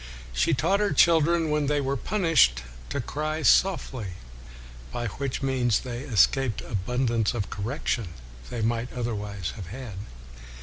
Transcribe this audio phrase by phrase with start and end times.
[0.33, 4.13] She taught her children, when they were pun ished, to cry softly,"
[4.91, 8.07] by which means they escaped abundance of correction
[8.49, 9.97] they might otherwise have had."